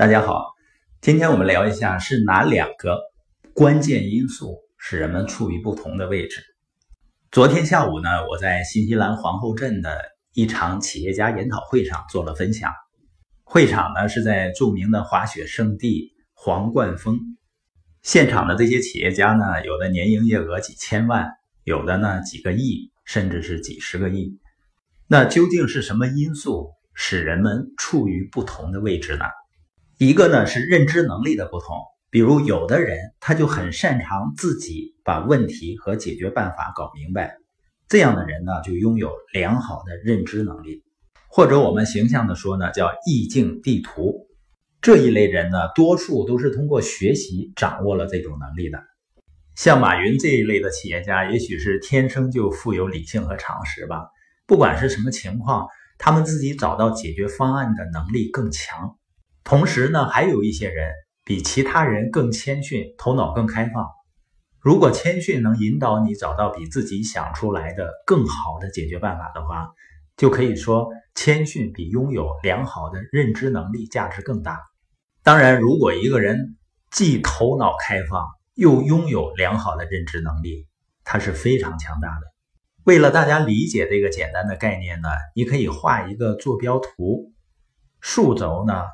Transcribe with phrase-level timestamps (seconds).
[0.00, 0.54] 大家好，
[1.02, 2.98] 今天我们聊一下是哪两个
[3.52, 6.42] 关键因素使人们处于不同的位置。
[7.30, 10.00] 昨天下午呢，我在新西兰皇后镇的
[10.32, 12.72] 一场企业家研讨会上做了分享。
[13.44, 17.18] 会场呢是在著名的滑雪胜地皇冠峰，
[18.00, 21.28] 现场的这些企业家呢，有的年营业额几千万，
[21.64, 24.40] 有的呢几个亿，甚至是几十个亿。
[25.06, 29.26] 那究竟是什么因素使人们处于不同的位置呢？
[30.02, 31.76] 一个呢是认知能力的不同，
[32.08, 37.36] 比如有的人他就很擅长自己把问题和解决办法搞明白，
[37.86, 40.82] 这样的人呢就拥有良好的认知能力，
[41.28, 44.26] 或者我们形象的说呢叫意境地图。
[44.80, 48.82] 这一类人呢多数都是通过学习掌握了这种能力的。
[49.54, 54.08] 像马云这一类的企业家，也许是天生就富有理性和常识吧，
[54.46, 58.96] 不管是什么情况，他们自己找到解决方案的能力更强。
[59.42, 60.92] 同时呢，还有一些人
[61.24, 63.88] 比其他人更谦逊，头脑更开放。
[64.60, 69.70] 如果谦逊能引导你找到比自己想出来的更好的解决办法的话，
[70.16, 74.60] 就可以说谦逊比拥有良好的认知能力价值更大。
[75.22, 76.58] 当然，如果一个人
[76.90, 80.66] 既头脑开放又拥有良好的认知能力，
[81.04, 82.26] 他是非常强大的。
[82.84, 87.32] 为了大家理解这个简单的概念呢，你可以画一个坐标图，
[88.00, 88.84] 竖轴呢。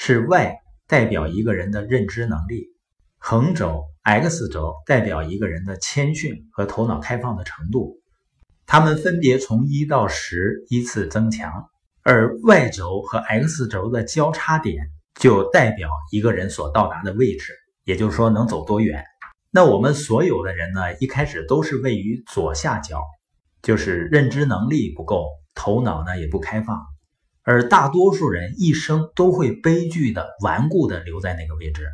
[0.00, 0.54] 是 y
[0.86, 2.68] 代表一个人的认知能力，
[3.18, 8.00] 横轴 x 轴代表一个人的谦逊和头脑开放的程度，
[8.64, 11.68] 它们分别从一到十依次增强，
[12.04, 19.04] 而 y 轴和 x 轴的交叉点就代表一个人所到达的位置，也就是说能走多远。
[19.50, 23.02] 那我们所有的人呢，一开始都是位于左下角，
[23.62, 25.26] 就是认知能力不够，
[25.56, 26.86] 头脑呢也不开放。
[27.50, 31.86] 而大多数人一生都会悲剧的、顽固的留在那个位置。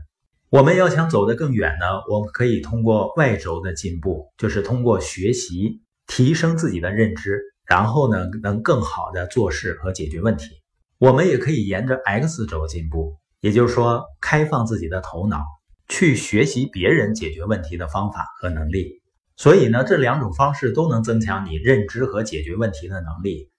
[0.51, 10.61] 我们要想走得更远呢，我们可以通过 Y 轴的进步，就是通过学习提升自己的认知，然后呢，能更好的做事和解决问题。
[10.98, 15.41] 我们也可以沿着 X 轴进步，也就是说，开放自己的头脑，
[15.87, 19.01] 去学习别人解决问题的方法和能力。
[19.37, 23.53] 所以呢，这两种方式都能增强你认知和解决问题的能力。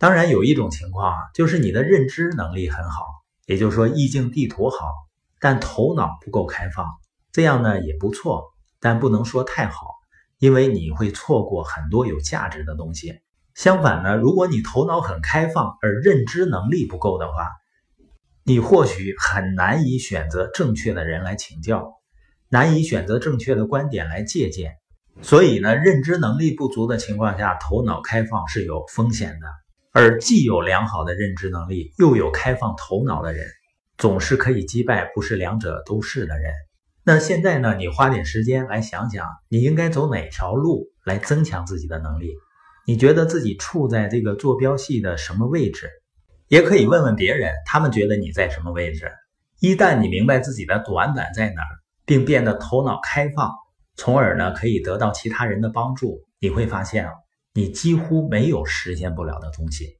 [0.00, 3.04] 当然有一种情况啊，就是你的认知能力很好，
[3.44, 4.94] 也就是说意境地图好，
[5.38, 6.88] 但头脑不够开放，
[7.32, 8.46] 这样呢也不错，
[8.80, 9.88] 但不能说太好，
[10.38, 13.20] 因为你会错过很多有价值的东西。
[13.54, 17.50] 相反呢，如果你头脑很开放，而认知能力不够的话，
[18.42, 21.92] 你或许很难以选择正确的人来请教，
[22.48, 24.76] 难以选择正确的观点来借鉴。
[25.20, 29.46] 所以呢，认知能力不足的情况下，头脑开放是有风险的。
[29.92, 33.44] 而既有良好的认知能力，又有开放头脑的人，
[33.98, 36.52] 总是可以击败不是两者都是的人。
[37.02, 37.74] 那现在呢？
[37.76, 42.34] 你花点时间来想想，你应该走哪条路来增强自己的能力？
[42.86, 45.90] 你觉得自己处在这个坐标系的什么位置？
[46.48, 49.10] 也可以问问别人，他们觉得你在什么位置？
[49.60, 51.68] 一旦你明白自己的短板在哪儿，
[52.04, 53.50] 并变得头脑开放，
[53.96, 57.08] 从而呢可以得到其他人的帮助，你会发现。
[57.54, 59.99] 你几乎没有实现不了的东西。